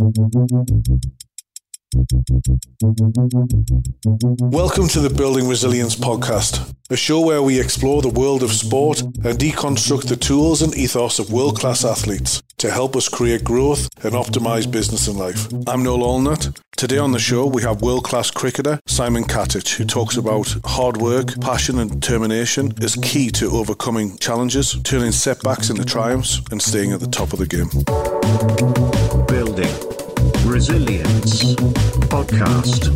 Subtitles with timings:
[0.00, 0.30] Welcome
[4.90, 9.36] to the Building Resilience podcast, a show where we explore the world of sport and
[9.36, 14.14] deconstruct the tools and ethos of world class athletes to help us create growth and
[14.14, 15.48] optimize business and life.
[15.66, 16.60] I'm Noel Allnutt.
[16.76, 20.98] Today on the show, we have world class cricketer Simon Katich, who talks about hard
[20.98, 26.92] work, passion, and determination as key to overcoming challenges, turning setbacks into triumphs, and staying
[26.92, 27.68] at the top of the game.
[29.26, 29.87] Building
[30.48, 31.54] Resilience
[32.08, 32.88] Podcast.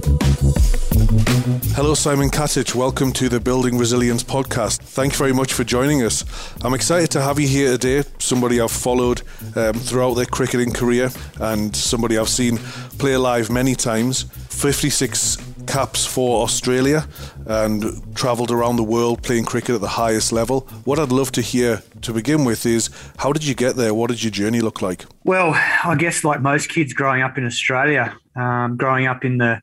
[1.74, 2.74] Hello, Simon Katich.
[2.74, 4.79] Welcome to the Building Resilience podcast.
[4.79, 6.24] Thank you very much for joining us.
[6.65, 8.09] I'm excited to have you here today.
[8.19, 9.20] Somebody I've followed
[9.55, 11.10] um, throughout their cricketing career
[11.41, 12.57] and somebody I've seen
[12.98, 14.23] play live many times.
[14.48, 17.07] 56 caps for Australia
[17.46, 17.84] and
[18.15, 20.60] travelled around the world playing cricket at the highest level.
[20.84, 23.95] What I'd love to hear to begin with is how did you get there?
[23.95, 25.05] What did your journey look like?
[25.24, 25.52] Well,
[25.84, 29.60] I guess like most kids growing up in Australia, um, growing up in the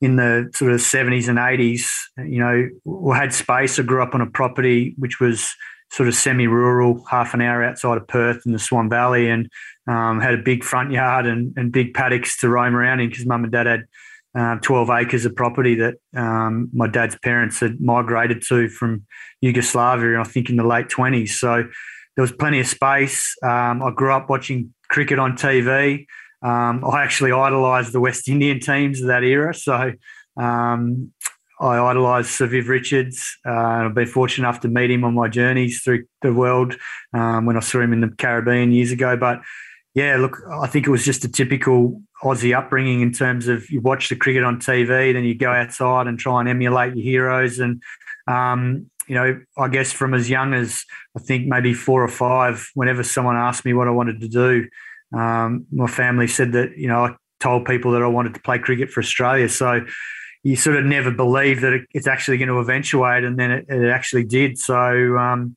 [0.00, 1.88] in the sort of 70s and 80s,
[2.28, 3.78] you know, we had space.
[3.78, 5.54] I grew up on a property which was
[5.90, 9.48] sort of semi-rural, half an hour outside of Perth in the Swan Valley, and
[9.86, 13.26] um, had a big front yard and, and big paddocks to roam around in because
[13.26, 13.84] mum and dad had
[14.34, 19.06] uh, 12 acres of property that um, my dad's parents had migrated to from
[19.40, 21.30] Yugoslavia, I think in the late 20s.
[21.30, 21.64] So
[22.16, 23.34] there was plenty of space.
[23.42, 26.06] Um, I grew up watching cricket on TV.
[26.42, 29.54] Um, I actually idolised the West Indian teams of that era.
[29.54, 29.92] So
[30.36, 31.12] um,
[31.60, 33.36] I idolised Sir Viv Richards.
[33.46, 36.76] Uh, I've been fortunate enough to meet him on my journeys through the world
[37.12, 39.16] um, when I saw him in the Caribbean years ago.
[39.16, 39.40] But
[39.94, 43.80] yeah, look, I think it was just a typical Aussie upbringing in terms of you
[43.80, 47.58] watch the cricket on TV, then you go outside and try and emulate your heroes.
[47.58, 47.82] And,
[48.26, 50.84] um, you know, I guess from as young as
[51.16, 54.68] I think maybe four or five, whenever someone asked me what I wanted to do,
[55.16, 58.58] um, my family said that, you know, I told people that I wanted to play
[58.58, 59.48] cricket for Australia.
[59.48, 59.84] So
[60.42, 63.90] you sort of never believe that it's actually going to eventuate, and then it, it
[63.90, 64.58] actually did.
[64.58, 65.56] So, um,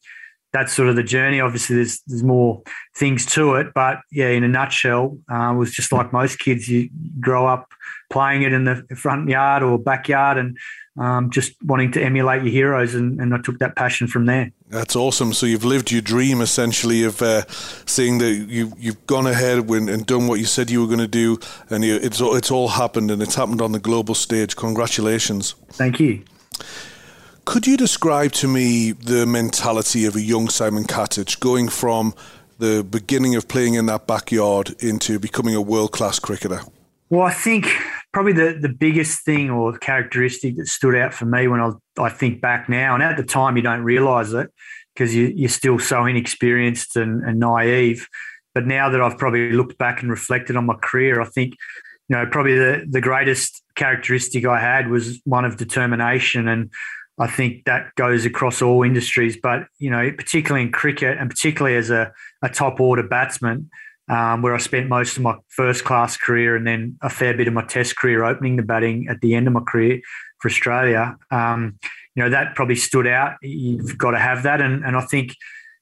[0.54, 1.40] that's sort of the journey.
[1.40, 2.62] Obviously, there's there's more
[2.96, 6.68] things to it, but yeah, in a nutshell, uh, it was just like most kids.
[6.68, 7.68] You grow up
[8.10, 10.58] playing it in the front yard or backyard, and
[10.98, 14.52] um, just wanting to emulate your heroes, and, and I took that passion from there.
[14.70, 15.34] That's awesome.
[15.34, 17.44] So you've lived your dream essentially of uh,
[17.86, 21.08] seeing that you you've gone ahead and done what you said you were going to
[21.08, 24.56] do, and you, it's it's all happened, and it's happened on the global stage.
[24.56, 25.56] Congratulations!
[25.70, 26.24] Thank you.
[27.48, 32.14] Could you describe to me the mentality of a young Simon Katich going from
[32.60, 36.60] the beginning of playing in that backyard into becoming a world class cricketer?
[37.10, 37.74] Well, I think
[38.12, 42.10] probably the, the biggest thing or characteristic that stood out for me when I, I
[42.10, 44.52] think back now, and at the time you don't realise it
[44.94, 48.10] because you, you're still so inexperienced and, and naive.
[48.54, 51.54] But now that I've probably looked back and reflected on my career, I think
[52.10, 56.72] you know probably the, the greatest characteristic I had was one of determination and
[57.20, 61.76] I think that goes across all industries, but you know, particularly in cricket and particularly
[61.76, 62.12] as a,
[62.44, 63.70] a top order batsman,
[64.10, 67.48] um, where I spent most of my first class career and then a fair bit
[67.48, 70.00] of my test career opening the batting at the end of my career
[70.40, 71.18] for Australia.
[71.32, 71.80] Um,
[72.16, 73.36] you know, that probably stood out.
[73.42, 74.62] You've got to have that.
[74.62, 75.36] And, and I think,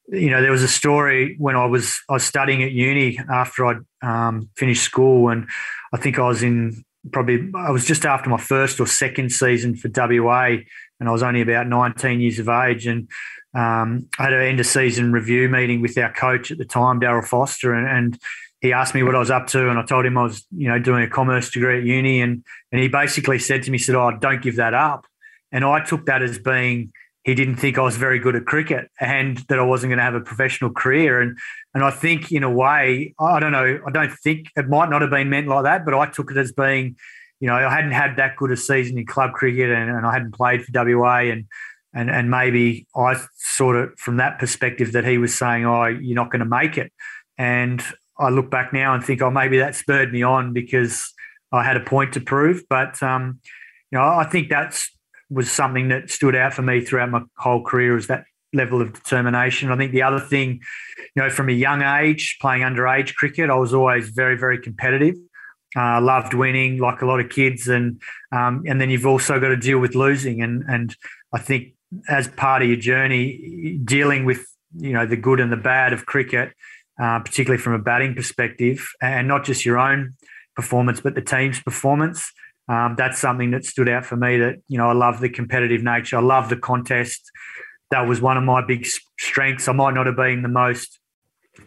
[0.07, 3.66] you know, there was a story when I was I was studying at uni after
[3.66, 5.47] I'd um, finished school, and
[5.94, 9.75] I think I was in probably I was just after my first or second season
[9.75, 10.57] for WA
[11.00, 12.88] and I was only about 19 years of age.
[12.88, 13.07] And
[13.53, 17.00] um, I had an end of season review meeting with our coach at the time,
[17.00, 18.19] Daryl Foster, and, and,
[18.61, 20.67] he asked me what I was up to, and I told him I was, you
[20.67, 23.94] know, doing a commerce degree at uni, and and he basically said to me, said,
[23.94, 25.05] "Oh, don't give that up,"
[25.51, 26.91] and I took that as being
[27.25, 30.03] he didn't think I was very good at cricket and that I wasn't going to
[30.03, 31.19] have a professional career.
[31.19, 31.38] And
[31.73, 35.01] and I think in a way, I don't know, I don't think it might not
[35.01, 36.95] have been meant like that, but I took it as being
[37.40, 40.13] you know, I hadn't had that good a season in club cricket and, and I
[40.13, 41.46] hadn't played for WA and
[41.94, 46.16] and and maybe I sort of from that perspective that he was saying, Oh, you're
[46.16, 46.91] not going to make it.
[47.38, 47.84] And
[48.18, 51.14] I look back now and think, oh, maybe that spurred me on because
[51.52, 52.64] I had a point to prove.
[52.70, 53.40] But um,
[53.91, 54.91] you know, I think that's
[55.29, 58.93] was something that stood out for me throughout my whole career was that level of
[58.93, 59.72] determination.
[59.72, 60.61] I think the other thing,
[61.16, 65.16] you know, from a young age, playing underage cricket, I was always very, very competitive.
[65.77, 68.01] Uh, loved winning, like a lot of kids, and
[68.31, 70.95] um, and then you've also got to deal with losing, and and
[71.33, 71.73] I think
[72.07, 74.45] as part of your journey, dealing with
[74.77, 76.53] you know the good and the bad of cricket,
[77.01, 80.13] uh, particularly from a batting perspective, and not just your own
[80.55, 82.31] performance, but the team's performance.
[82.67, 84.37] Um, that's something that stood out for me.
[84.37, 86.17] That you know, I love the competitive nature.
[86.17, 87.31] I love the contest.
[87.91, 88.87] That was one of my big
[89.19, 89.67] strengths.
[89.67, 90.99] I might not have been the most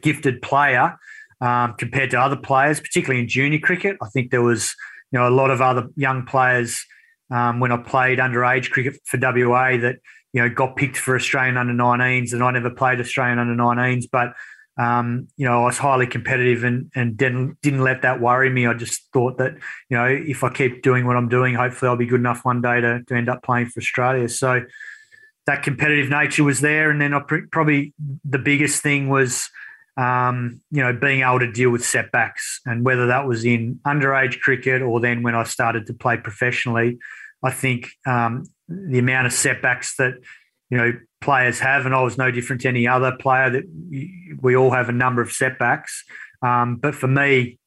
[0.02, 0.98] gifted player,
[1.40, 3.96] um, compared to other players, particularly in junior cricket.
[4.02, 4.74] I think there was
[5.12, 6.84] you know a lot of other young players
[7.30, 9.96] um, when I played underage cricket for WA that
[10.32, 14.06] you know got picked for Australian under 19s, and I never played Australian under 19s,
[14.10, 14.34] but
[14.78, 18.66] um, you know, I was highly competitive and, and didn't didn't let that worry me.
[18.66, 19.54] I just thought that,
[19.90, 22.62] you know, if I keep doing what I'm doing, hopefully I'll be good enough one
[22.62, 24.28] day to, to end up playing for Australia.
[24.28, 24.62] So
[25.46, 26.90] that competitive nature was there.
[26.90, 27.92] And then I pr- probably
[28.24, 29.50] the biggest thing was,
[29.98, 34.38] um, you know, being able to deal with setbacks and whether that was in underage
[34.40, 36.98] cricket or then when I started to play professionally,
[37.42, 40.14] I think um, the amount of setbacks that,
[40.70, 43.50] you know, players have, and I was no different to any other player.
[43.50, 43.64] That
[44.40, 46.04] we all have a number of setbacks,
[46.42, 47.58] um, but for me,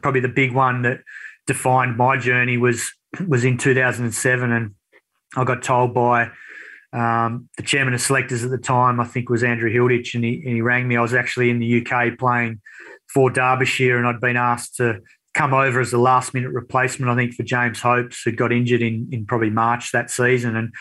[0.00, 1.00] probably the big one that
[1.46, 2.90] defined my journey was
[3.26, 4.74] was in 2007, and
[5.36, 6.30] I got told by
[6.92, 10.42] um, the chairman of selectors at the time, I think was Andrew Hilditch, and he,
[10.44, 10.96] and he rang me.
[10.96, 12.60] I was actually in the UK playing
[13.12, 15.00] for Derbyshire, and I'd been asked to
[15.36, 18.80] come over as a last minute replacement, I think, for James Hopes, who got injured
[18.80, 20.56] in, in probably March that season.
[20.56, 20.72] And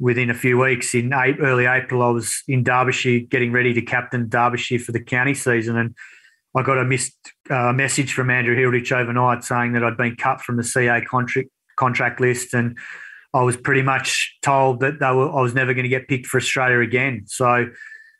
[0.00, 4.28] within a few weeks, in early April, I was in Derbyshire getting ready to captain
[4.28, 5.76] Derbyshire for the county season.
[5.76, 5.94] And
[6.56, 7.14] I got a missed
[7.48, 11.48] uh, message from Andrew Hilditch overnight saying that I'd been cut from the CA contract,
[11.76, 12.52] contract list.
[12.52, 12.76] And
[13.32, 16.38] I was pretty much told that were, I was never going to get picked for
[16.38, 17.24] Australia again.
[17.26, 17.68] So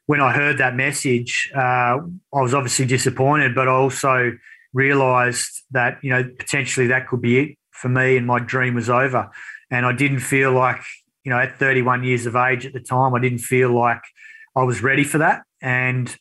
[0.07, 4.33] when I heard that message, uh, I was obviously disappointed, but I also
[4.73, 8.89] realized that you know potentially that could be it for me and my dream was
[8.89, 9.29] over
[9.71, 10.81] and i didn't feel like
[11.25, 14.03] you know at 31 years of age at the time i didn't feel like
[14.55, 16.17] i was ready for that and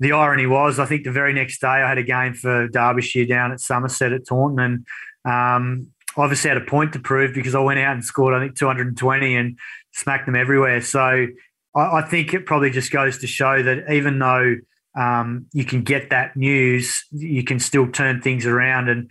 [0.00, 3.26] the irony was i think the very next day i had a game for derbyshire
[3.26, 4.86] down at somerset at taunton and
[5.26, 8.56] um, obviously had a point to prove because i went out and scored i think
[8.56, 9.58] 220 and
[9.92, 11.26] smacked them everywhere so
[11.74, 14.56] I, I think it probably just goes to show that even though
[14.96, 18.88] um, you can get that news, you can still turn things around.
[18.88, 19.10] And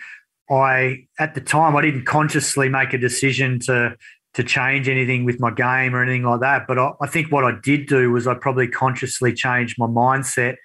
[0.50, 3.96] I, at the time, I didn't consciously make a decision to
[4.36, 6.66] to change anything with my game or anything like that.
[6.68, 10.56] But I, I think what I did do was I probably consciously changed my mindset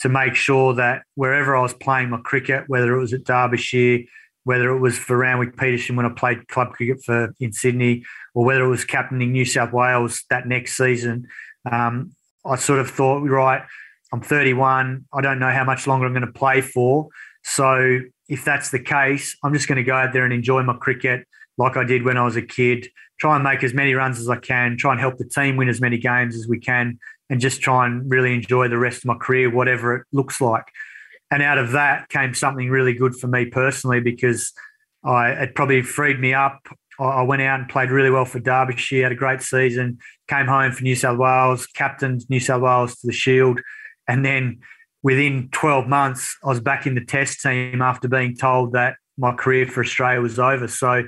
[0.00, 4.00] to make sure that wherever I was playing my cricket, whether it was at Derbyshire,
[4.44, 8.04] whether it was for Randwick Petersham when I played club cricket for in Sydney,
[8.34, 11.26] or whether it was captaining New South Wales that next season,
[11.70, 12.12] um,
[12.44, 13.62] I sort of thought, right,
[14.12, 15.06] I'm 31.
[15.12, 17.08] I don't know how much longer I'm going to play for.
[17.42, 20.74] So if that's the case, I'm just going to go out there and enjoy my
[20.74, 21.26] cricket
[21.58, 22.88] like I did when I was a kid.
[23.18, 24.76] Try and make as many runs as I can.
[24.76, 26.98] Try and help the team win as many games as we can,
[27.30, 30.64] and just try and really enjoy the rest of my career, whatever it looks like.
[31.34, 34.52] And out of that came something really good for me personally because
[35.04, 36.60] I it probably freed me up.
[37.00, 39.98] I went out and played really well for Derbyshire, had a great season,
[40.28, 43.60] came home for New South Wales, captained New South Wales to the Shield,
[44.06, 44.60] and then
[45.02, 49.34] within 12 months, I was back in the test team after being told that my
[49.34, 50.68] career for Australia was over.
[50.68, 51.02] So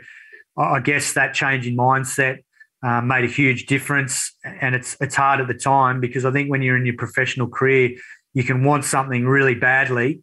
[0.59, 2.39] I guess that change in mindset
[2.83, 4.35] um, made a huge difference.
[4.45, 7.47] And it's it's hard at the time because I think when you're in your professional
[7.47, 7.91] career,
[8.37, 10.21] you can want something really badly,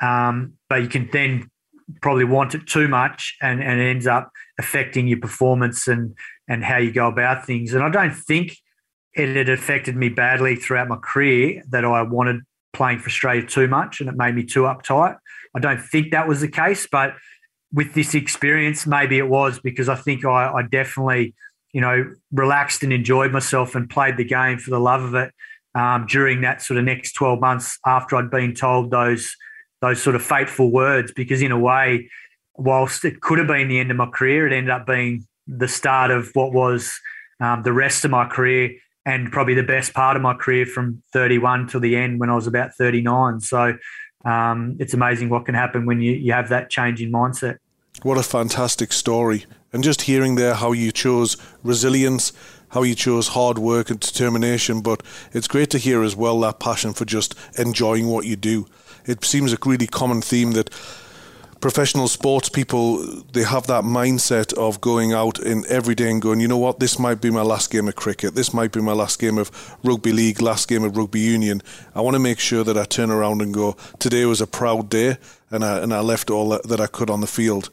[0.00, 1.50] um, but you can then
[2.00, 6.14] probably want it too much, and, and it ends up affecting your performance and
[6.46, 7.74] and how you go about things.
[7.74, 8.56] And I don't think
[9.14, 12.42] it had affected me badly throughout my career that I wanted
[12.72, 15.16] playing for Australia too much and it made me too uptight.
[15.56, 17.14] I don't think that was the case, but
[17.72, 21.34] with this experience, maybe it was because I think I, I definitely,
[21.72, 25.32] you know, relaxed and enjoyed myself and played the game for the love of it
[25.76, 29.36] um, during that sort of next 12 months after I'd been told those
[29.82, 31.12] those sort of fateful words.
[31.12, 32.10] Because in a way,
[32.56, 35.68] whilst it could have been the end of my career, it ended up being the
[35.68, 36.98] start of what was
[37.40, 38.70] um, the rest of my career
[39.04, 42.34] and probably the best part of my career from 31 to the end when I
[42.34, 43.40] was about 39.
[43.40, 43.76] So
[44.24, 47.58] um, it's amazing what can happen when you, you have that change in mindset.
[48.02, 49.44] What a fantastic story.
[49.72, 52.32] And just hearing there how you chose resilience,
[52.76, 55.02] how you chose hard work and determination, but
[55.32, 58.66] it's great to hear as well that passion for just enjoying what you do.
[59.06, 60.68] It seems a really common theme that
[61.58, 62.98] professional sports people
[63.32, 66.78] they have that mindset of going out in every day and going, you know what,
[66.78, 69.50] this might be my last game of cricket, this might be my last game of
[69.82, 71.62] rugby league, last game of rugby union.
[71.94, 74.90] I want to make sure that I turn around and go, today was a proud
[74.90, 75.16] day,
[75.50, 77.70] and I and I left all that I could on the field.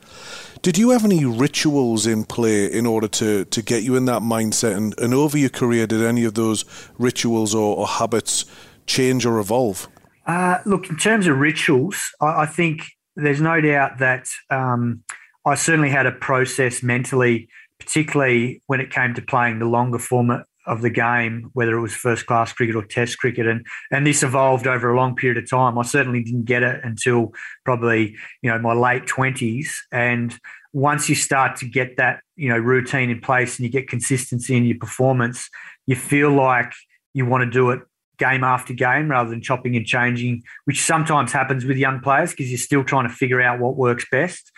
[0.63, 4.22] Did you have any rituals in play in order to, to get you in that
[4.22, 4.77] mindset?
[4.77, 6.63] And, and over your career, did any of those
[6.98, 8.46] rituals or, or habits
[8.86, 9.89] change or evolve?
[10.25, 12.84] Uh, look, in terms of rituals, I, I think
[13.17, 15.03] there's no doubt that um,
[15.46, 20.46] I certainly had a process mentally, particularly when it came to playing the longer format
[20.65, 24.24] of the game, whether it was first class cricket or Test cricket, and and this
[24.24, 25.77] evolved over a long period of time.
[25.77, 27.34] I certainly didn't get it until
[27.65, 30.38] probably you know my late twenties, and
[30.72, 34.55] once you start to get that you know routine in place and you get consistency
[34.55, 35.50] in your performance,
[35.86, 36.72] you feel like
[37.13, 37.82] you want to do it
[38.17, 42.50] game after game rather than chopping and changing, which sometimes happens with young players because
[42.50, 44.51] you're still trying to figure out what works best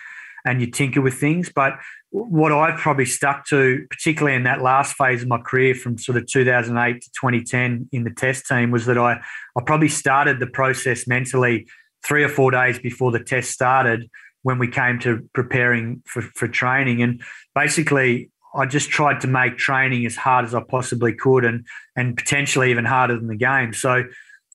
[0.44, 1.50] and you tinker with things.
[1.54, 1.74] But
[2.10, 6.16] what I've probably stuck to, particularly in that last phase of my career from sort
[6.16, 9.20] of 2008 to 2010 in the test team, was that I,
[9.56, 11.66] I probably started the process mentally
[12.04, 14.08] three or four days before the test started
[14.42, 17.02] when we came to preparing for, for training.
[17.02, 17.20] And
[17.54, 22.16] basically, I just tried to make training as hard as I possibly could and, and
[22.16, 23.72] potentially even harder than the game.
[23.72, 24.04] So,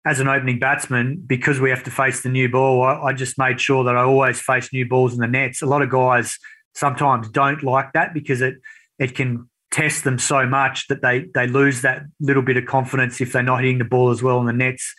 [0.04, 3.38] as an opening batsman, because we have to face the new ball, I, I just
[3.38, 5.62] made sure that I always face new balls in the nets.
[5.62, 6.40] A lot of guys
[6.74, 8.56] sometimes don't like that because it
[9.00, 13.22] it can test them so much that they they lose that little bit of confidence
[13.22, 14.94] if they're not hitting the ball as well in the nets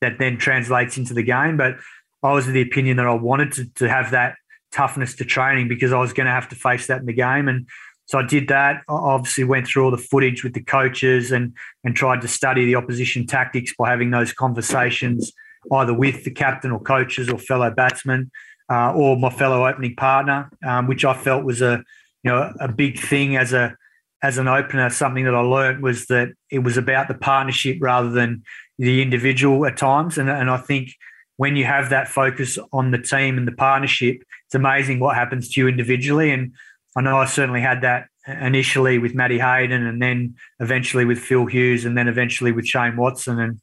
[0.00, 1.56] that then translates into the game.
[1.56, 1.76] But
[2.22, 4.34] i was of the opinion that i wanted to, to have that
[4.72, 7.48] toughness to training because i was going to have to face that in the game.
[7.48, 7.66] And
[8.06, 8.82] so i did that.
[8.88, 11.54] I obviously went through all the footage with the coaches and
[11.84, 15.32] and tried to study the opposition tactics by having those conversations
[15.72, 18.30] either with the captain or coaches or fellow batsmen
[18.70, 21.82] uh, or my fellow opening partner, um, which I felt was a
[22.22, 23.76] you know a big thing as a
[24.22, 24.90] as an opener.
[24.90, 28.42] Something that I learned was that it was about the partnership rather than
[28.78, 30.90] the individual at times, and and I think
[31.36, 35.48] when you have that focus on the team and the partnership, it's amazing what happens
[35.48, 36.32] to you individually.
[36.32, 36.52] And
[36.96, 41.46] I know I certainly had that initially with Matty Hayden, and then eventually with Phil
[41.46, 43.60] Hughes, and then eventually with Shane Watson, and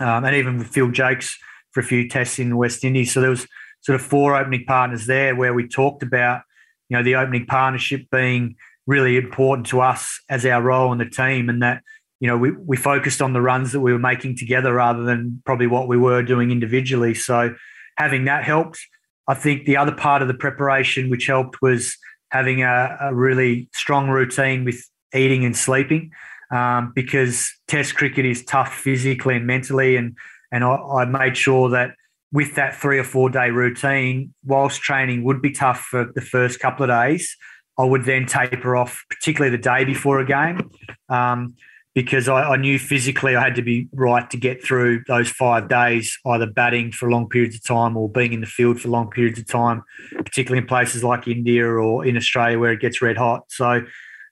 [0.00, 1.36] um, and even with Phil Jaques
[1.72, 3.12] for a few tests in the West Indies.
[3.12, 3.46] So there was
[3.88, 6.42] sort of four opening partners there where we talked about,
[6.90, 8.54] you know, the opening partnership being
[8.86, 11.82] really important to us as our role in the team and that,
[12.20, 15.40] you know, we, we focused on the runs that we were making together rather than
[15.46, 17.14] probably what we were doing individually.
[17.14, 17.54] So
[17.96, 18.78] having that helped.
[19.26, 21.96] I think the other part of the preparation which helped was
[22.30, 26.10] having a, a really strong routine with eating and sleeping
[26.50, 29.96] um, because test cricket is tough physically and mentally.
[29.96, 30.14] And,
[30.52, 31.92] and I, I made sure that
[32.32, 36.60] with that three or four day routine, whilst training would be tough for the first
[36.60, 37.36] couple of days,
[37.78, 40.70] I would then taper off, particularly the day before a game,
[41.08, 41.54] um,
[41.94, 45.68] because I, I, knew physically I had to be right to get through those five
[45.68, 49.10] days, either batting for long periods of time or being in the field for long
[49.10, 53.16] periods of time, particularly in places like India or in Australia where it gets red
[53.16, 53.44] hot.
[53.48, 53.82] So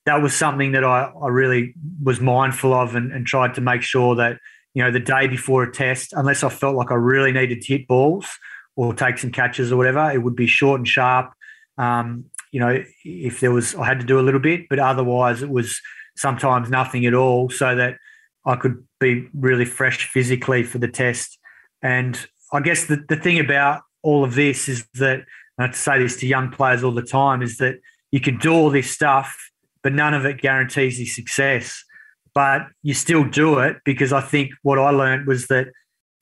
[0.06, 3.82] that was something that I, I really was mindful of and, and tried to make
[3.82, 4.38] sure that
[4.76, 7.66] you know, the day before a test, unless I felt like I really needed to
[7.66, 8.26] hit balls
[8.76, 11.32] or take some catches or whatever, it would be short and sharp.
[11.78, 15.40] Um, you know, if there was, I had to do a little bit, but otherwise
[15.40, 15.80] it was
[16.14, 17.96] sometimes nothing at all so that
[18.44, 21.38] I could be really fresh physically for the test.
[21.80, 25.24] And I guess the, the thing about all of this is that,
[25.58, 27.76] I say this to young players all the time, is that
[28.10, 29.50] you can do all this stuff,
[29.82, 31.82] but none of it guarantees you success
[32.36, 35.68] but you still do it because I think what I learned was that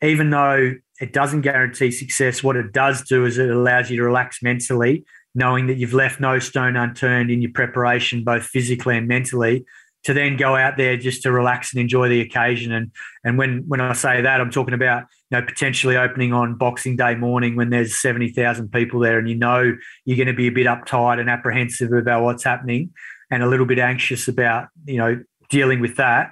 [0.01, 4.05] even though it doesn't guarantee success, what it does do is it allows you to
[4.05, 5.05] relax mentally,
[5.35, 9.65] knowing that you've left no stone unturned in your preparation, both physically and mentally,
[10.05, 12.71] to then go out there just to relax and enjoy the occasion.
[12.71, 12.93] And
[13.25, 16.95] and when when I say that, I'm talking about you know potentially opening on Boxing
[16.95, 20.47] Day morning when there's seventy thousand people there, and you know you're going to be
[20.47, 22.91] a bit uptight and apprehensive about what's happening,
[23.33, 26.31] and a little bit anxious about you know dealing with that.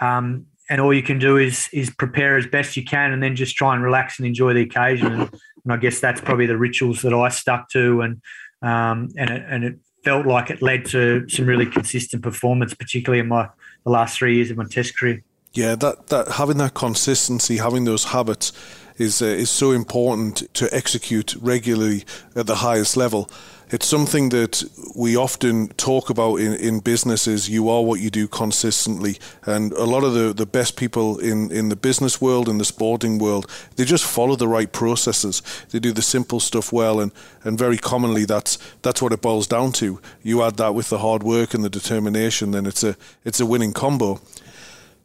[0.00, 3.36] Um, and all you can do is is prepare as best you can, and then
[3.36, 5.12] just try and relax and enjoy the occasion.
[5.12, 5.30] And,
[5.64, 8.22] and I guess that's probably the rituals that I stuck to, and
[8.62, 13.20] um, and it, and it felt like it led to some really consistent performance, particularly
[13.20, 13.48] in my
[13.84, 15.22] the last three years of my Test career.
[15.52, 18.52] Yeah, that that having that consistency, having those habits,
[18.96, 23.28] is uh, is so important to execute regularly at the highest level
[23.70, 24.62] it's something that
[24.94, 27.48] we often talk about in, in businesses.
[27.48, 29.18] You are what you do consistently.
[29.44, 32.64] And a lot of the, the best people in, in the business world, in the
[32.64, 35.42] sporting world, they just follow the right processes.
[35.70, 37.00] They do the simple stuff well.
[37.00, 37.10] And,
[37.42, 40.00] and very commonly, that's, that's what it boils down to.
[40.22, 43.46] You add that with the hard work and the determination, then it's a, it's a
[43.46, 44.20] winning combo.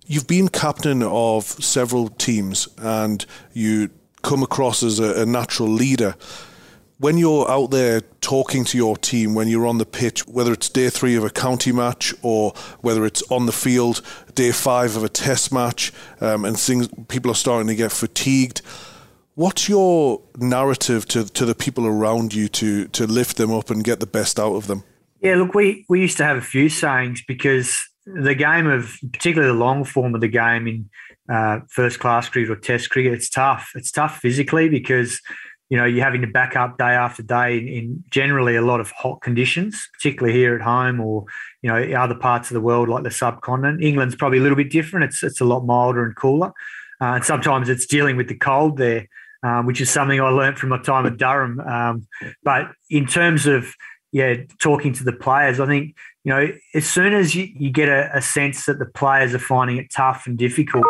[0.05, 3.89] You've been captain of several teams and you
[4.21, 6.15] come across as a, a natural leader
[6.99, 10.67] when you're out there talking to your team, when you're on the pitch, whether it's
[10.67, 14.01] day three of a county match or whether it's on the field,
[14.35, 18.61] day five of a test match, um, and things people are starting to get fatigued.
[19.35, 23.81] What's your narrative to, to the people around you to to lift them up and
[23.81, 24.83] get the best out of them?
[25.21, 29.53] Yeah, look, we, we used to have a few sayings because the game of particularly
[29.53, 30.89] the long form of the game in
[31.33, 33.71] uh, first class cricket or test cricket, it's tough.
[33.75, 35.21] It's tough physically because
[35.69, 38.79] you know you're having to back up day after day in, in, generally a lot
[38.79, 41.25] of hot conditions, particularly here at home or
[41.61, 43.83] you know other parts of the world like the subcontinent.
[43.83, 45.05] England's probably a little bit different.
[45.05, 46.49] It's it's a lot milder and cooler,
[47.01, 49.07] uh, and sometimes it's dealing with the cold there.
[49.41, 51.61] Um, which is something I learned from my time at Durham.
[51.61, 52.05] Um,
[52.43, 53.73] but in terms of
[54.11, 57.89] yeah, talking to the players, I think you know as soon as you, you get
[57.89, 60.83] a, a sense that the players are finding it tough and difficult,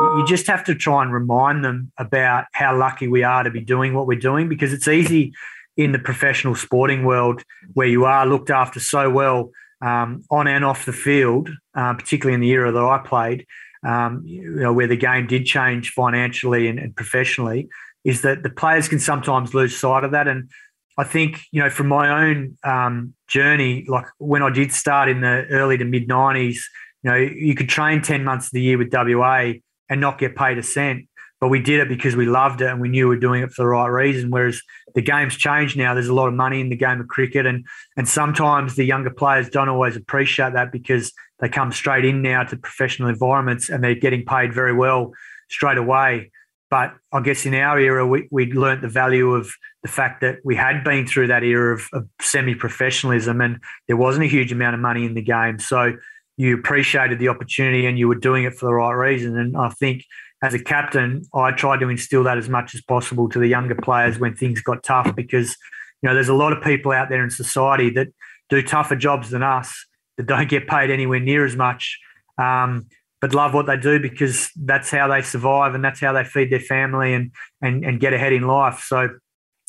[0.00, 3.60] you just have to try and remind them about how lucky we are to be
[3.60, 5.32] doing what we're doing because it's easy
[5.76, 7.42] in the professional sporting world
[7.74, 12.34] where you are looked after so well um, on and off the field, uh, particularly
[12.34, 13.46] in the era that I played,
[13.84, 17.68] um, you know, where the game did change financially and, and, professionally,
[18.04, 20.26] is that the players can sometimes lose sight of that.
[20.26, 20.48] And
[20.96, 25.20] I think, you know, from my own um, journey, like when I did start in
[25.20, 26.58] the early to mid 90s,
[27.02, 29.52] you know, you could train 10 months of the year with WA
[29.88, 31.08] and not get paid a cent.
[31.40, 33.52] But we did it because we loved it and we knew we were doing it
[33.52, 34.30] for the right reason.
[34.30, 34.62] Whereas
[34.94, 35.92] the game's changed now.
[35.92, 37.44] There's a lot of money in the game of cricket.
[37.44, 42.22] And, and sometimes the younger players don't always appreciate that because they come straight in
[42.22, 45.12] now to professional environments and they're getting paid very well
[45.50, 46.30] straight away.
[46.70, 50.38] But I guess in our era, we, we learnt the value of the fact that
[50.44, 54.50] we had been through that era of, of semi professionalism and there wasn't a huge
[54.50, 55.58] amount of money in the game.
[55.58, 55.94] So
[56.36, 59.38] you appreciated the opportunity and you were doing it for the right reason.
[59.38, 60.04] And I think
[60.42, 63.74] as a captain, I tried to instill that as much as possible to the younger
[63.74, 65.56] players when things got tough because,
[66.02, 68.08] you know, there's a lot of people out there in society that
[68.50, 69.86] do tougher jobs than us
[70.16, 71.98] that don't get paid anywhere near as much,
[72.38, 72.86] um,
[73.20, 76.50] but love what they do because that's how they survive and that's how they feed
[76.50, 78.84] their family and, and, and get ahead in life.
[78.86, 79.08] So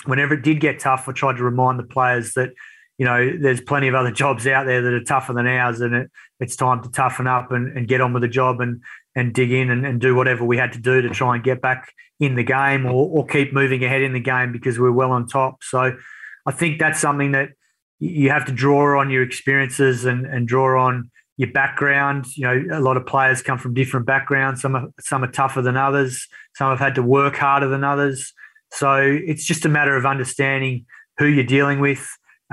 [0.06, 2.50] whenever it did get tough, I tried to remind the players that,
[2.98, 5.94] you know, there's plenty of other jobs out there that are tougher than ours, and
[5.94, 8.82] it, it's time to toughen up and, and get on with the job and
[9.16, 11.62] and dig in and, and do whatever we had to do to try and get
[11.62, 15.12] back in the game or, or keep moving ahead in the game because we're well
[15.12, 15.64] on top.
[15.64, 15.96] So
[16.46, 17.50] I think that's something that
[18.00, 22.26] you have to draw on your experiences and, and draw on your background.
[22.36, 24.62] You know, a lot of players come from different backgrounds.
[24.62, 26.28] Some are, some are tougher than others.
[26.56, 28.34] Some have had to work harder than others.
[28.72, 30.86] So it's just a matter of understanding
[31.18, 32.06] who you're dealing with,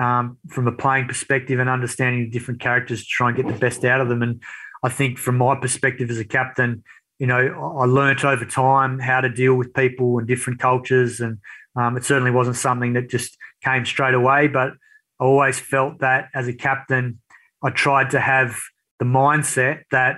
[0.03, 3.53] um, from a playing perspective and understanding the different characters to try and get the
[3.53, 4.21] best out of them.
[4.21, 4.41] And
[4.83, 6.83] I think from my perspective as a captain,
[7.19, 11.21] you know, I learnt over time how to deal with people and different cultures.
[11.21, 11.37] And
[11.77, 14.73] um, it certainly wasn't something that just came straight away, but
[15.21, 17.21] I always felt that as a captain,
[17.63, 18.59] I tried to have
[18.99, 20.17] the mindset that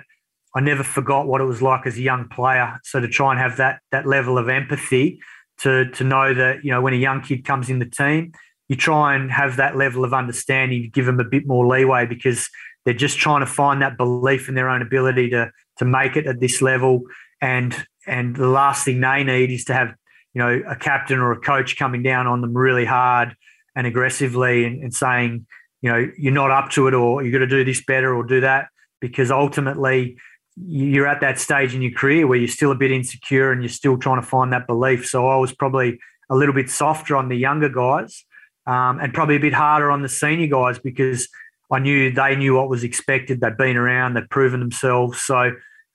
[0.56, 2.80] I never forgot what it was like as a young player.
[2.84, 5.20] So to try and have that that level of empathy
[5.60, 8.32] to to know that you know when a young kid comes in the team,
[8.68, 12.06] you try and have that level of understanding to give them a bit more leeway
[12.06, 12.50] because
[12.84, 16.28] they're just trying to find that belief in their own ability to to make it
[16.28, 17.04] at this level.
[17.42, 17.76] And
[18.08, 19.94] and the last thing they need is to have
[20.34, 23.36] you know a captain or a coach coming down on them really hard
[23.76, 25.46] and aggressively and, and saying
[25.82, 28.24] you know you're not up to it or you're going to do this better or
[28.24, 28.68] do that
[29.02, 30.18] because ultimately
[30.56, 33.70] you're at that stage in your career where you're still a bit insecure and you're
[33.70, 35.06] still trying to find that belief.
[35.06, 36.00] So i was probably
[36.30, 38.24] a little bit softer on the younger guys
[38.68, 41.28] um, and probably a bit harder on the senior guys because
[41.72, 43.42] I knew they knew what was expected.
[43.42, 45.22] They'd been around, they'd proven themselves.
[45.22, 45.52] So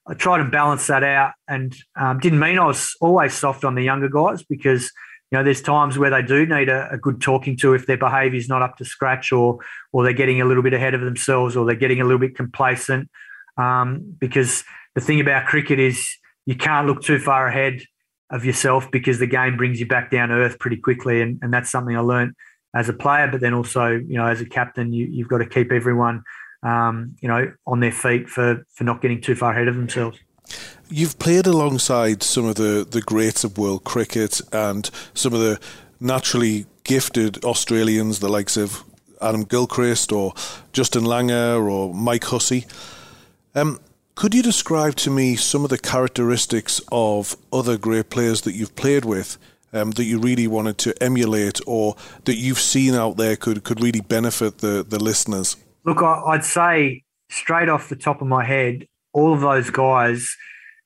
[0.07, 3.75] I tried to balance that out and um, didn't mean I was always soft on
[3.75, 4.91] the younger guys because
[5.31, 7.97] you know there's times where they do need a, a good talking to if their
[7.97, 9.59] behaviour is not up to scratch or
[9.93, 12.35] or they're getting a little bit ahead of themselves or they're getting a little bit
[12.35, 13.09] complacent.
[13.57, 14.63] Um, because
[14.95, 16.05] the thing about cricket is
[16.45, 17.81] you can't look too far ahead
[18.29, 21.53] of yourself because the game brings you back down to earth pretty quickly, and, and
[21.53, 22.33] that's something I learned
[22.73, 25.45] as a player, but then also, you know, as a captain, you, you've got to
[25.45, 26.23] keep everyone,
[26.63, 30.19] um, you know, on their feet for for not getting too far ahead of themselves.
[30.89, 35.59] You've played alongside some of the, the greats of world cricket and some of the
[36.01, 38.83] naturally gifted Australians, the likes of
[39.21, 40.33] Adam Gilchrist or
[40.73, 42.65] Justin Langer or Mike Hussey.
[43.55, 43.79] Um,
[44.15, 48.75] could you describe to me some of the characteristics of other great players that you've
[48.75, 49.37] played with
[49.73, 53.81] um, that you really wanted to emulate or that you've seen out there could, could
[53.81, 55.57] really benefit the, the listeners?
[55.83, 60.35] Look, I'd say straight off the top of my head, all of those guys,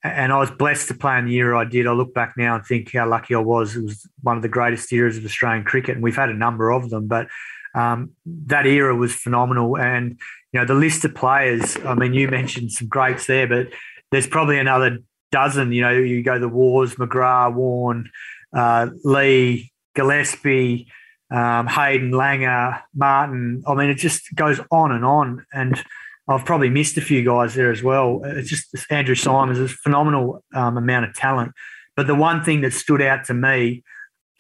[0.03, 1.87] and I was blessed to play in the year I did.
[1.87, 3.75] I look back now and think how lucky I was.
[3.75, 6.71] It was one of the greatest eras of Australian cricket, and we've had a number
[6.71, 7.27] of them, but
[7.73, 9.77] um, that era was phenomenal.
[9.77, 10.19] And
[10.53, 11.75] you know, the list of players.
[11.85, 13.69] I mean, you mentioned some greats there, but
[14.11, 14.99] there's probably another
[15.31, 15.71] dozen.
[15.71, 18.09] You know, you go the Waughs, McGrath, Warne,
[18.55, 20.87] uh, Lee, Gillespie,
[21.31, 23.63] um, Hayden, Langer, Martin.
[23.67, 25.45] I mean, it just goes on and on.
[25.53, 25.83] And
[26.27, 28.21] I've probably missed a few guys there as well.
[28.23, 31.51] It's just Andrew Symonds is a phenomenal um, amount of talent.
[31.95, 33.83] But the one thing that stood out to me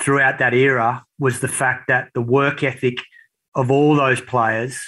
[0.01, 2.97] throughout that era was the fact that the work ethic
[3.55, 4.81] of all those players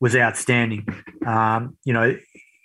[0.00, 0.86] was outstanding.
[1.26, 2.16] Um, you know,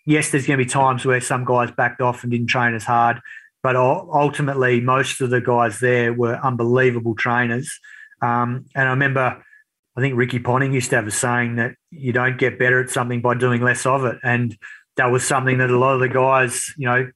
[0.06, 2.84] yes, there's going to be times where some guys backed off and didn't train as
[2.84, 3.20] hard,
[3.64, 7.80] but ultimately, most of the guys there were unbelievable trainers.
[8.22, 9.44] Um, and I remember,
[9.96, 12.90] I think Ricky Ponting used to have a saying that you don't get better at
[12.90, 14.18] something by doing less of it.
[14.24, 14.58] And
[14.96, 17.10] that was something that a lot of the guys, you know,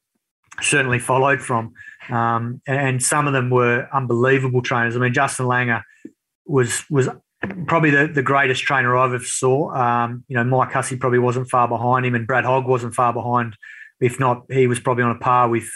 [0.62, 1.73] certainly followed from.
[2.10, 4.95] Um, and some of them were unbelievable trainers.
[4.95, 5.84] I mean, Justin Langer
[6.45, 7.08] was was
[7.67, 9.73] probably the, the greatest trainer I've ever saw.
[9.73, 13.13] Um, you know, Mike Hussey probably wasn't far behind him, and Brad Hogg wasn't far
[13.13, 13.56] behind.
[13.99, 15.69] If not, he was probably on a par with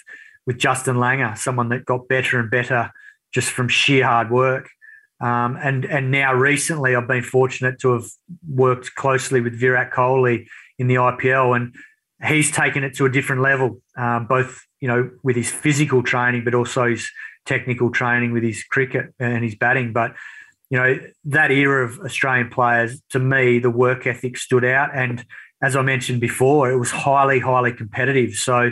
[0.46, 2.92] with Justin Langer, someone that got better and better
[3.34, 4.70] just from sheer hard work.
[5.22, 8.06] Um, and and now recently, I've been fortunate to have
[8.48, 11.74] worked closely with Virat Kohli in the IPL, and
[12.28, 16.44] he's taken it to a different level, um, both you know with his physical training,
[16.44, 17.10] but also his
[17.46, 19.94] technical training with his cricket and his batting.
[19.94, 20.16] But
[20.70, 25.26] you know that era of Australian players, to me, the work ethic stood out, and
[25.62, 28.34] as I mentioned before, it was highly, highly competitive.
[28.34, 28.72] So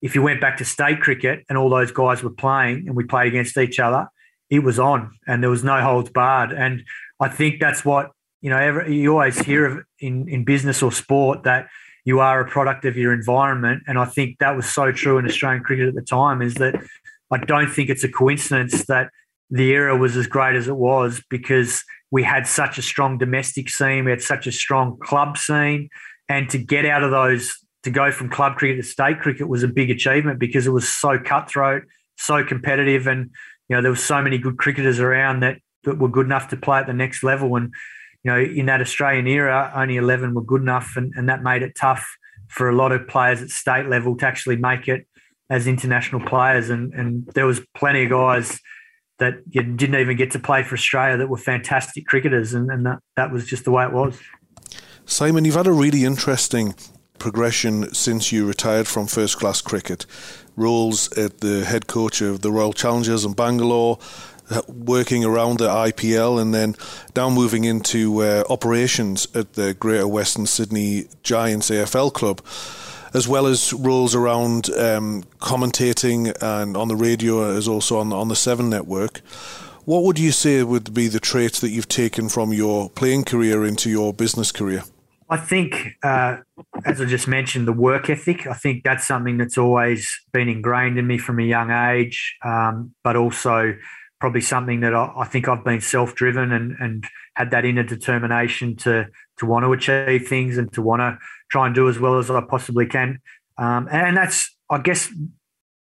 [0.00, 3.04] if you went back to state cricket and all those guys were playing and we
[3.04, 4.08] played against each other,
[4.50, 6.52] it was on and there was no holds barred.
[6.52, 6.82] And
[7.20, 10.92] I think that's what, you know, every, you always hear of in, in business or
[10.92, 11.68] sport that
[12.04, 13.82] you are a product of your environment.
[13.86, 16.74] And I think that was so true in Australian cricket at the time is that
[17.30, 19.10] I don't think it's a coincidence that
[19.50, 23.68] the era was as great as it was because we had such a strong domestic
[23.68, 25.90] scene, we had such a strong club scene.
[26.28, 29.62] And to get out of those to go from club cricket to state cricket was
[29.62, 31.84] a big achievement because it was so cutthroat,
[32.16, 33.30] so competitive, and
[33.68, 36.56] you know there were so many good cricketers around that that were good enough to
[36.56, 37.54] play at the next level.
[37.56, 37.72] And
[38.24, 41.62] you know in that Australian era, only eleven were good enough, and, and that made
[41.62, 42.06] it tough
[42.48, 45.06] for a lot of players at state level to actually make it
[45.50, 46.70] as international players.
[46.70, 48.60] And and there was plenty of guys
[49.18, 52.86] that you didn't even get to play for Australia that were fantastic cricketers, and, and
[52.86, 54.18] that, that was just the way it was.
[55.06, 56.74] Simon, you've had a really interesting
[57.18, 60.06] progression since you retired from first class cricket.
[60.56, 63.98] Roles at the head coach of the Royal Challengers in Bangalore,
[64.50, 66.74] uh, working around the IPL, and then
[67.14, 72.40] now moving into uh, operations at the Greater Western Sydney Giants AFL club,
[73.14, 78.28] as well as roles around um, commentating and on the radio, as also on on
[78.28, 79.20] the Seven Network.
[79.88, 83.64] What would you say would be the traits that you've taken from your playing career
[83.64, 84.82] into your business career?
[85.30, 86.38] I think, uh,
[86.84, 88.46] as I just mentioned, the work ethic.
[88.46, 92.94] I think that's something that's always been ingrained in me from a young age, um,
[93.02, 93.76] but also
[94.20, 98.76] probably something that I, I think I've been self-driven and, and had that inner determination
[98.76, 99.06] to
[99.38, 101.18] to want to achieve things and to want to
[101.50, 103.20] try and do as well as I possibly can.
[103.56, 105.12] Um, and that's, I guess,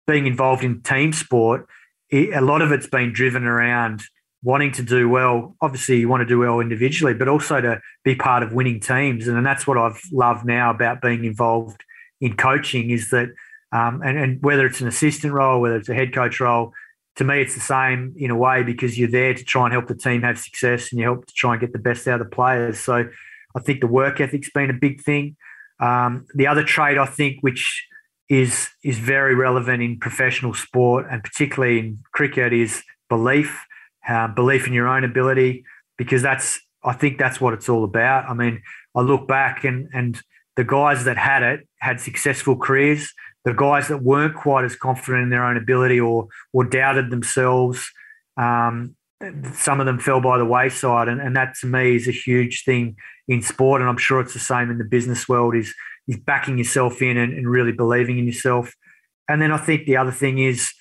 [0.05, 1.67] being involved in team sport.
[2.09, 4.01] It, a lot of it's been driven around
[4.43, 5.55] wanting to do well.
[5.61, 9.27] Obviously, you want to do well individually, but also to be part of winning teams.
[9.27, 11.83] And, and that's what I've loved now about being involved
[12.21, 13.29] in coaching is that,
[13.71, 16.73] um, and, and whether it's an assistant role, whether it's a head coach role,
[17.17, 19.87] to me, it's the same in a way because you're there to try and help
[19.87, 22.29] the team have success and you help to try and get the best out of
[22.29, 22.79] the players.
[22.79, 23.09] So
[23.55, 25.35] I think the work ethic's been a big thing.
[25.79, 27.87] Um, the other trait I think, which
[28.29, 33.65] is is very relevant in professional sport and particularly in cricket, is belief
[34.07, 35.63] uh, belief in your own ability,
[35.97, 38.29] because that's I think that's what it's all about.
[38.29, 38.61] I mean,
[38.95, 40.19] I look back and and
[40.55, 43.11] the guys that had it had successful careers.
[43.45, 47.89] The guys that weren't quite as confident in their own ability or or doubted themselves,
[48.35, 48.95] um,
[49.53, 52.63] some of them fell by the wayside, and, and that to me is a huge
[52.65, 55.55] thing in sport, and I'm sure it's the same in the business world.
[55.55, 55.73] Is
[56.07, 58.73] is backing yourself in and, and really believing in yourself.
[59.29, 60.71] And then I think the other thing is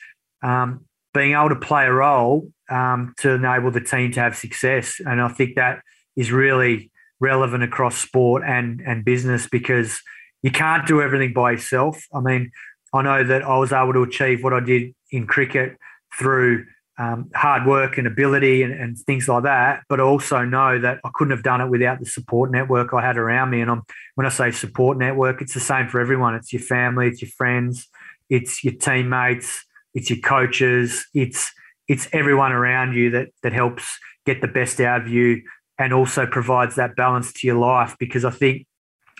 [0.42, 5.00] um, being able to play a role um, to enable the team to have success.
[5.04, 5.80] And I think that
[6.16, 10.00] is really relevant across sport and, and business because
[10.42, 12.04] you can't do everything by yourself.
[12.14, 12.50] I mean,
[12.92, 15.76] I know that I was able to achieve what I did in cricket
[16.18, 16.66] through
[16.98, 20.98] um, hard work and ability and, and, things like that, but I also know that
[21.04, 23.60] I couldn't have done it without the support network I had around me.
[23.60, 23.82] And I'm,
[24.14, 26.34] when I say support network, it's the same for everyone.
[26.34, 27.86] It's your family, it's your friends,
[28.30, 31.52] it's your teammates, it's your coaches, it's
[31.88, 35.42] it's everyone around you that that helps get the best out of you
[35.78, 37.96] and also provides that balance to your life.
[37.98, 38.66] Because I think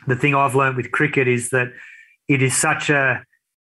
[0.07, 1.69] the thing I've learned with cricket is that
[2.29, 3.25] it is such a,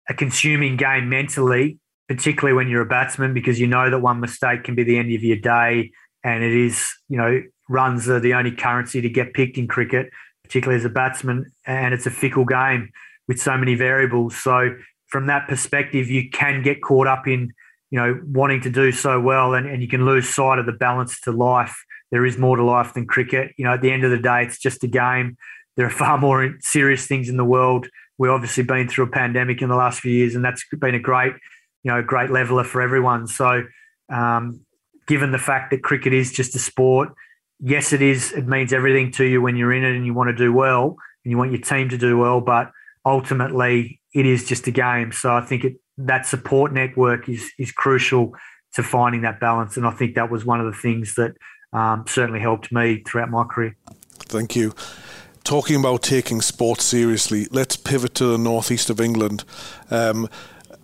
[0.10, 4.64] a consuming game mentally, particularly when you're a batsman, because you know that one mistake
[4.64, 5.92] can be the end of your day.
[6.24, 10.10] And it is, you know, runs are the only currency to get picked in cricket
[10.50, 12.90] particularly as a batsman, and it's a fickle game
[13.28, 14.36] with so many variables.
[14.36, 17.54] So from that perspective, you can get caught up in,
[17.92, 20.72] you know, wanting to do so well and, and you can lose sight of the
[20.72, 21.76] balance to life.
[22.12, 23.54] There is more to life than cricket.
[23.58, 25.38] You know, at the end of the day, it's just a game.
[25.76, 27.88] There are far more serious things in the world.
[28.18, 31.00] We've obviously been through a pandemic in the last few years, and that's been a
[31.00, 31.34] great,
[31.84, 33.28] you know, great leveler for everyone.
[33.28, 33.64] So,
[34.12, 34.62] um,
[35.08, 37.10] given the fact that cricket is just a sport,
[37.60, 38.34] yes, it is.
[38.34, 40.98] It means everything to you when you're in it and you want to do well
[41.24, 42.42] and you want your team to do well.
[42.42, 42.72] But
[43.06, 45.12] ultimately, it is just a game.
[45.12, 48.34] So I think it, that support network is is crucial
[48.76, 49.78] to finding that balance.
[49.78, 51.36] And I think that was one of the things that
[51.74, 53.76] um, certainly helped me throughout my career.
[54.20, 54.74] Thank you.
[55.44, 59.44] Talking about taking sports seriously, let's pivot to the northeast of England.
[59.90, 60.30] Um,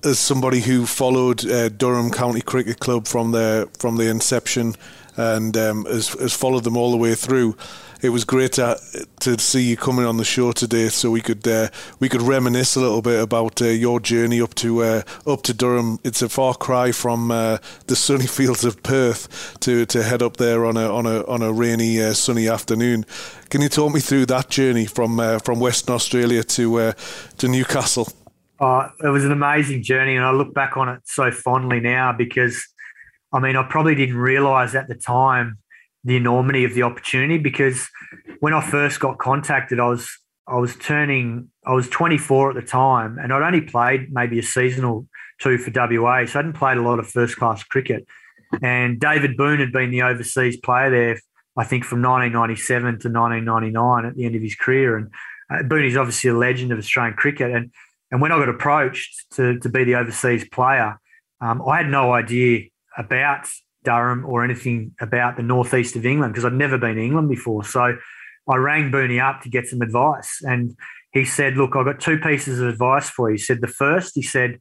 [0.05, 4.75] as somebody who followed uh, Durham County Cricket Club from their from the inception
[5.17, 7.55] and um, has, has followed them all the way through,
[8.01, 8.77] it was great to,
[9.21, 12.75] to see you coming on the show today, so we could uh, we could reminisce
[12.75, 15.99] a little bit about uh, your journey up to uh, up to Durham.
[16.03, 20.37] It's a far cry from uh, the sunny fields of Perth to, to head up
[20.37, 23.05] there on a on a on a rainy uh, sunny afternoon.
[23.49, 26.93] Can you talk me through that journey from uh, from Western Australia to
[27.37, 28.07] to Newcastle?
[28.59, 32.13] Oh, it was an amazing journey, and I look back on it so fondly now
[32.13, 32.65] because,
[33.33, 35.57] I mean, I probably didn't realise at the time
[36.05, 37.89] the enormity of the opportunity because
[38.39, 40.09] when I first got contacted, I was
[40.47, 44.43] I was turning I was 24 at the time, and I'd only played maybe a
[44.43, 45.05] season or
[45.39, 48.05] two for WA, so I hadn't played a lot of first class cricket.
[48.61, 51.19] And David Boon had been the overseas player there,
[51.57, 54.97] I think, from 1997 to 1999 at the end of his career.
[54.97, 55.09] And
[55.49, 57.51] uh, Boon is obviously a legend of Australian cricket.
[57.51, 57.71] And
[58.11, 60.99] and when I got approached to to be the overseas player,
[61.41, 62.65] um, I had no idea
[62.97, 63.47] about
[63.83, 67.63] Durham or anything about the northeast of England because I'd never been to England before.
[67.63, 67.97] So
[68.49, 70.39] I rang Booney up to get some advice.
[70.41, 70.75] And
[71.11, 73.35] he said, Look, I've got two pieces of advice for you.
[73.35, 74.59] He said, The first, he said,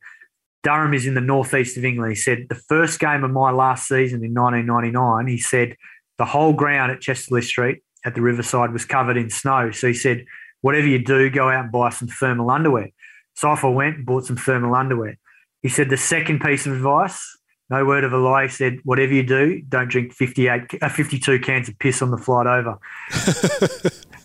[0.62, 2.12] Durham is in the northeast of England.
[2.12, 5.76] He said, The first game of my last season in 1999, he said,
[6.18, 9.70] the whole ground at Chester-le-Street at the Riverside was covered in snow.
[9.70, 10.24] So he said,
[10.60, 12.88] Whatever you do, go out and buy some thermal underwear.
[13.34, 15.18] So off I went and bought some thermal underwear.
[15.62, 17.36] He said, The second piece of advice,
[17.70, 18.44] no word of a lie.
[18.44, 22.18] He said, whatever you do, don't drink 58, uh, 52 cans of piss on the
[22.18, 22.78] flight over.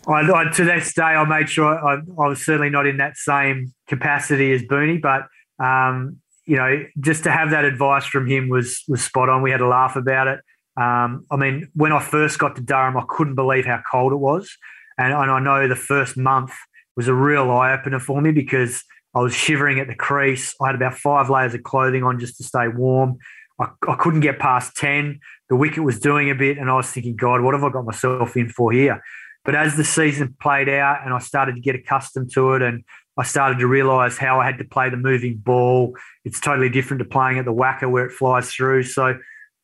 [0.08, 3.16] I, I, to this day, I made sure I, I, was certainly not in that
[3.16, 5.26] same capacity as Booney, but
[5.64, 9.42] um, you know, just to have that advice from him was was spot on.
[9.42, 10.40] We had a laugh about it.
[10.76, 14.16] Um, I mean, when I first got to Durham, I couldn't believe how cold it
[14.16, 14.56] was,
[14.98, 16.52] and, and I know the first month
[16.96, 18.82] was a real eye opener for me because
[19.14, 20.54] I was shivering at the crease.
[20.60, 23.18] I had about five layers of clothing on just to stay warm.
[23.60, 25.20] I, I couldn't get past 10.
[25.48, 27.84] The wicket was doing a bit, and I was thinking, God, what have I got
[27.84, 29.02] myself in for here?
[29.44, 32.84] But as the season played out and I started to get accustomed to it, and
[33.16, 35.94] I started to realize how I had to play the moving ball,
[36.24, 38.84] it's totally different to playing at the WACA where it flies through.
[38.84, 39.18] So,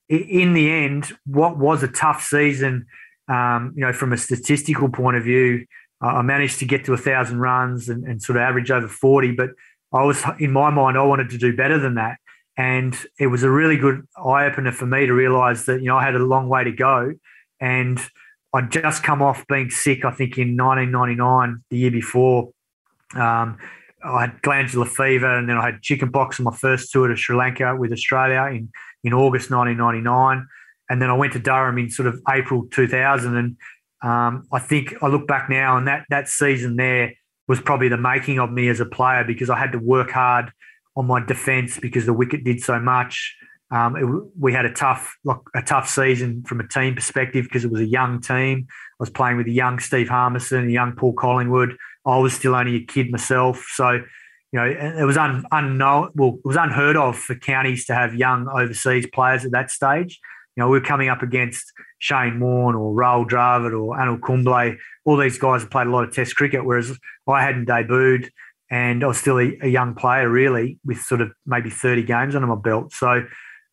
[0.09, 2.87] in the end, what was a tough season,
[3.29, 5.67] um, you know, from a statistical point of view,
[6.01, 9.33] I managed to get to a thousand runs and, and sort of average over 40.
[9.33, 9.51] But
[9.93, 12.19] I was, in my mind, I wanted to do better than that.
[12.59, 15.97] And it was a really good eye opener for me to realize that, you know,
[15.97, 17.13] I had a long way to go.
[17.61, 18.01] And
[18.55, 22.51] I'd just come off being sick, I think, in 1999, the year before.
[23.15, 23.59] Um,
[24.03, 27.37] I had glandular fever and then I had chickenpox on my first tour to Sri
[27.37, 28.71] Lanka with Australia in,
[29.03, 30.47] in August 1999.
[30.89, 33.37] And then I went to Durham in sort of April 2000.
[33.37, 33.57] And
[34.03, 37.13] um, I think I look back now, and that that season there
[37.49, 40.53] was probably the making of me as a player because I had to work hard
[40.97, 43.37] on my defence because the wicket did so much.
[43.71, 44.05] Um, it,
[44.39, 47.81] we had a tough like, a tough season from a team perspective because it was
[47.81, 48.67] a young team.
[48.69, 51.77] I was playing with a young Steve Harmison, a young Paul Collingwood.
[52.05, 54.03] I was still only a kid myself, so you
[54.53, 56.11] know it was un, unknown.
[56.15, 60.21] Well, it was unheard of for counties to have young overseas players at that stage.
[60.57, 64.77] You know, we're coming up against Shane Warne or Rahul Dravid or Anil Kumble.
[65.05, 68.31] All these guys have played a lot of Test cricket, whereas I hadn't debuted
[68.71, 72.35] and I was still a, a young player, really, with sort of maybe 30 games
[72.35, 72.93] under my belt.
[72.93, 73.25] So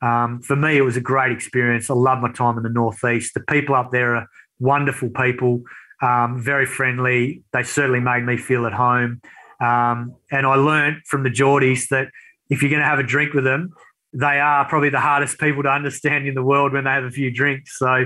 [0.02, 1.90] um, for me, it was a great experience.
[1.90, 3.34] I love my time in the Northeast.
[3.34, 4.28] The people up there are
[4.60, 5.62] wonderful people,
[6.02, 7.44] um, very friendly.
[7.54, 9.22] They certainly made me feel at home.
[9.62, 12.10] Um, and I learned from the Geordies that
[12.50, 13.74] if you're going to have a drink with them,
[14.14, 17.12] they are probably the hardest people to understand in the world when they have a
[17.12, 17.78] few drinks.
[17.78, 18.06] So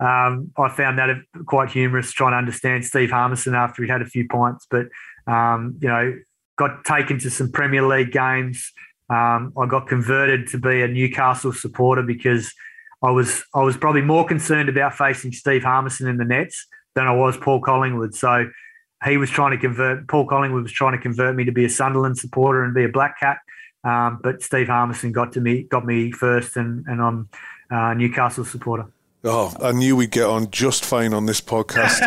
[0.00, 1.10] um, I found that
[1.46, 4.66] quite humorous trying to understand Steve Harmison after he'd had a few pints.
[4.70, 4.86] But,
[5.26, 6.14] um, you know,
[6.56, 8.72] got taken to some Premier League games.
[9.10, 12.52] Um, I got converted to be a Newcastle supporter because
[13.02, 17.06] I was I was probably more concerned about facing Steve Harmison in the nets than
[17.06, 18.14] I was Paul Collingwood.
[18.14, 18.50] So
[19.04, 21.70] he was trying to convert Paul Collingwood was trying to convert me to be a
[21.70, 23.38] Sunderland supporter and be a Black Cat.
[23.88, 27.28] Um, but Steve Harmison got to me, got me first, and and I'm
[27.70, 28.86] a Newcastle supporter.
[29.24, 31.98] Oh, I knew we'd get on just fine on this podcast.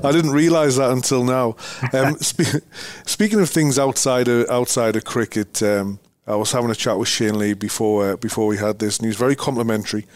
[0.04, 1.56] I didn't realise that until now.
[1.92, 2.62] Um, spe-
[3.06, 7.08] speaking of things outside of outside of cricket, um, I was having a chat with
[7.08, 10.06] Shane Lee before uh, before we had this, and he was very complimentary.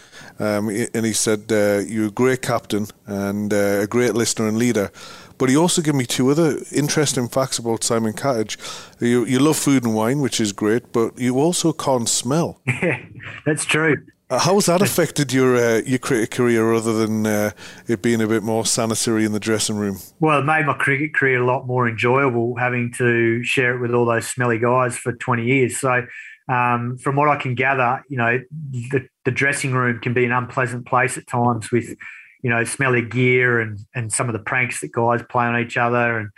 [0.40, 4.58] Um, and he said uh, you're a great captain and uh, a great listener and
[4.58, 4.90] leader.
[5.38, 8.56] But he also gave me two other interesting facts about Simon Katich.
[9.00, 12.60] You, you love food and wine, which is great, but you also can't smell.
[12.66, 13.00] Yeah,
[13.46, 14.04] that's true.
[14.30, 17.52] How has that affected your uh, your cricket career, other than uh,
[17.86, 20.00] it being a bit more sanitary in the dressing room?
[20.20, 23.94] Well, it made my cricket career a lot more enjoyable, having to share it with
[23.94, 25.80] all those smelly guys for twenty years.
[25.80, 26.06] So,
[26.48, 28.38] um, from what I can gather, you know,
[28.70, 31.96] the, the dressing room can be an unpleasant place at times with,
[32.42, 35.76] you know, smelly gear and and some of the pranks that guys play on each
[35.76, 36.18] other.
[36.18, 36.30] And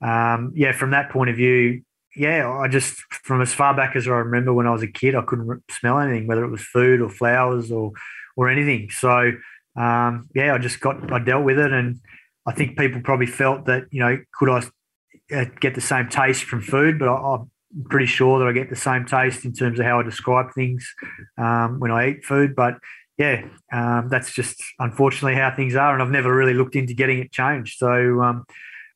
[0.00, 1.82] um, yeah, from that point of view,
[2.16, 5.14] yeah, I just from as far back as I remember when I was a kid,
[5.14, 7.92] I couldn't smell anything, whether it was food or flowers or
[8.36, 8.90] or anything.
[8.90, 9.32] So
[9.76, 12.00] um, yeah, I just got I dealt with it, and
[12.46, 16.44] I think people probably felt that you know could I uh, get the same taste
[16.44, 17.50] from food, but I, am
[17.90, 20.92] pretty sure that I get the same taste in terms of how I describe things
[21.36, 22.56] um, when I eat food.
[22.56, 22.74] But
[23.18, 27.18] yeah, um, that's just unfortunately how things are, and I've never really looked into getting
[27.18, 27.76] it changed.
[27.76, 28.46] So um,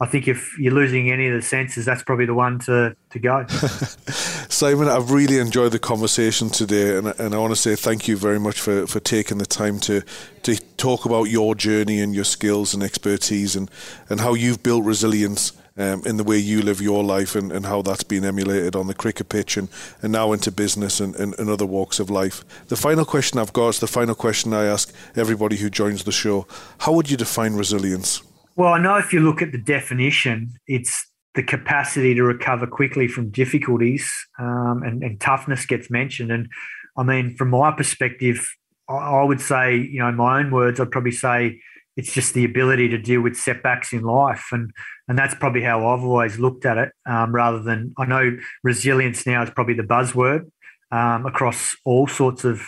[0.02, 3.18] I think if you're losing any of the senses, that's probably the one to, to
[3.20, 3.46] go.
[4.48, 8.16] Simon, I've really enjoyed the conversation today, and, and I want to say thank you
[8.16, 10.02] very much for, for taking the time to,
[10.42, 13.70] to talk about your journey and your skills and expertise and,
[14.10, 17.64] and how you've built resilience um, in the way you live your life and, and
[17.66, 19.68] how that's been emulated on the cricket pitch and,
[20.02, 22.44] and now into business and, and, and other walks of life.
[22.66, 26.10] The final question I've got is the final question I ask everybody who joins the
[26.10, 26.48] show.
[26.78, 28.20] How would you define resilience?
[28.54, 33.08] Well, I know if you look at the definition, it's the capacity to recover quickly
[33.08, 36.30] from difficulties um, and, and, toughness gets mentioned.
[36.30, 36.48] And
[36.96, 38.46] I mean, from my perspective,
[38.88, 41.58] I, I would say, you know, in my own words, I'd probably say
[41.96, 44.48] it's just the ability to deal with setbacks in life.
[44.52, 44.70] And,
[45.08, 49.26] and that's probably how I've always looked at it um, rather than, I know resilience
[49.26, 50.50] now is probably the buzzword
[50.90, 52.62] um, across all sorts of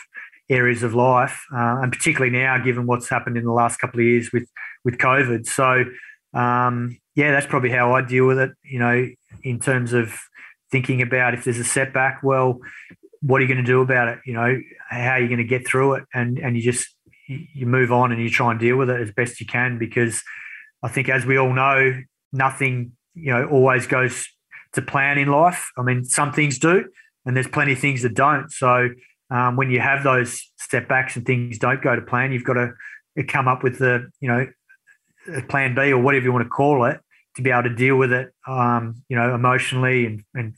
[0.50, 4.06] areas of life, uh, and particularly now, given what's happened in the last couple of
[4.06, 4.48] years with
[4.84, 5.46] with COVID.
[5.46, 5.84] So,
[6.38, 8.50] um, yeah, that's probably how I deal with it.
[8.62, 9.08] You know,
[9.42, 10.18] in terms of
[10.70, 12.60] thinking about if there's a setback, well,
[13.20, 14.18] what are you going to do about it?
[14.26, 16.04] You know, how are you going to get through it?
[16.12, 16.88] And and you just
[17.26, 20.22] you move on and you try and deal with it as best you can because
[20.82, 24.26] I think, as we all know, nothing you know always goes
[24.74, 25.70] to plan in life.
[25.78, 26.84] I mean, some things do,
[27.24, 28.52] and there's plenty of things that don't.
[28.52, 28.90] So
[29.30, 32.72] um, when you have those setbacks and things don't go to plan, you've got to
[33.26, 34.46] come up with the you know
[35.48, 37.00] plan B or whatever you want to call it
[37.36, 40.54] to be able to deal with it, um, you know, emotionally and, and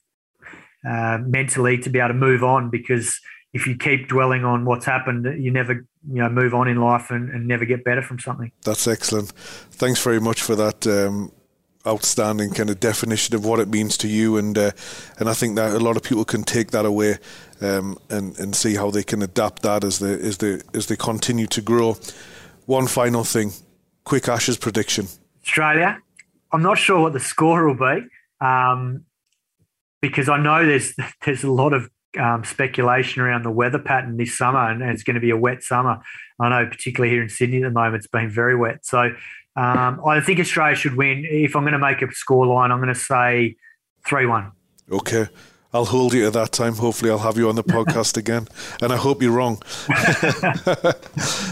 [0.86, 2.70] uh, mentally to be able to move on.
[2.70, 3.18] Because
[3.52, 7.10] if you keep dwelling on what's happened, you never, you know, move on in life
[7.10, 8.52] and, and never get better from something.
[8.64, 9.30] That's excellent.
[9.30, 10.86] Thanks very much for that.
[10.86, 11.32] Um,
[11.86, 14.72] outstanding kind of definition of what it means to you, and uh,
[15.18, 17.18] and I think that a lot of people can take that away
[17.60, 20.96] um, and and see how they can adapt that as they as they as they
[20.96, 21.96] continue to grow.
[22.66, 23.52] One final thing:
[24.06, 25.08] quick Ashes prediction.
[25.42, 26.00] Australia.
[26.52, 28.06] I'm not sure what the score will be
[28.40, 29.04] um,
[30.00, 30.94] because I know there's
[31.26, 35.02] there's a lot of um, speculation around the weather pattern this summer, and, and, it's
[35.02, 36.00] going to be a wet summer.
[36.40, 38.86] I know, particularly here in Sydney at the moment, it's been very wet.
[38.86, 39.14] So
[39.56, 41.26] um, I think Australia should win.
[41.28, 43.56] If I'm going to make a score line, I'm going to say
[44.06, 44.52] three one.
[44.90, 45.28] Okay.
[45.74, 46.76] I'll hold you to that time.
[46.76, 48.48] Hopefully, I'll have you on the podcast again.
[48.80, 49.56] And I hope you're wrong.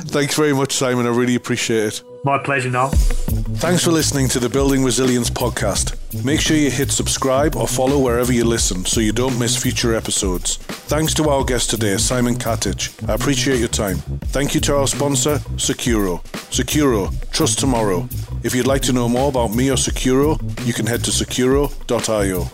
[0.07, 1.05] Thanks very much, Simon.
[1.05, 2.14] I really appreciate it.
[2.25, 2.89] My pleasure, Noel.
[2.89, 5.95] Thanks for listening to the Building Resilience podcast.
[6.25, 9.95] Make sure you hit subscribe or follow wherever you listen so you don't miss future
[9.95, 10.57] episodes.
[10.57, 13.09] Thanks to our guest today, Simon Katich.
[13.09, 13.97] I appreciate your time.
[14.33, 16.25] Thank you to our sponsor, Securo.
[16.51, 18.09] Securo, trust tomorrow.
[18.43, 22.45] If you'd like to know more about me or Securo, you can head to securo.io.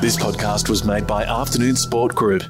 [0.00, 2.42] This podcast was made by Afternoon Sport Group.